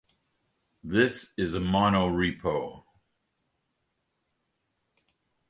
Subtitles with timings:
[0.83, 2.85] This is a monorepo